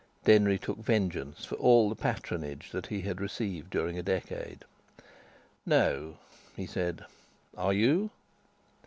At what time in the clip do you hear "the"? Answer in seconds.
1.87-1.95